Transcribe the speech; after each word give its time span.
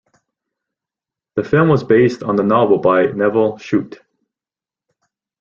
The 1.35 1.43
film 1.43 1.69
was 1.69 1.83
based 1.83 2.23
on 2.23 2.35
the 2.35 2.41
novel 2.41 2.79
by 2.79 3.05
Nevil 3.11 3.59
Shute. 3.59 3.99